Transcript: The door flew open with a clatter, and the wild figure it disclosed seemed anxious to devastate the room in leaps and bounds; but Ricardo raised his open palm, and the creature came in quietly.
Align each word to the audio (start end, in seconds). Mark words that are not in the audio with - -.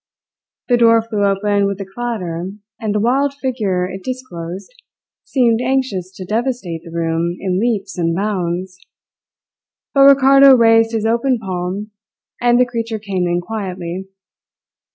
The 0.67 0.77
door 0.77 1.03
flew 1.03 1.23
open 1.27 1.67
with 1.67 1.79
a 1.79 1.85
clatter, 1.85 2.49
and 2.79 2.95
the 2.95 2.99
wild 2.99 3.35
figure 3.35 3.85
it 3.87 4.03
disclosed 4.03 4.73
seemed 5.23 5.59
anxious 5.61 6.11
to 6.15 6.25
devastate 6.25 6.81
the 6.83 6.89
room 6.89 7.37
in 7.39 7.59
leaps 7.59 7.99
and 7.99 8.15
bounds; 8.15 8.79
but 9.93 10.01
Ricardo 10.05 10.55
raised 10.55 10.93
his 10.93 11.05
open 11.05 11.37
palm, 11.37 11.91
and 12.41 12.59
the 12.59 12.65
creature 12.65 12.97
came 12.97 13.27
in 13.27 13.41
quietly. 13.41 14.07